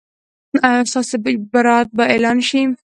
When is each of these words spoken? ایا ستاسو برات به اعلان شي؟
ایا 0.67 0.81
ستاسو 0.91 1.15
برات 1.53 1.87
به 1.97 2.03
اعلان 2.13 2.37
شي؟ 2.49 2.61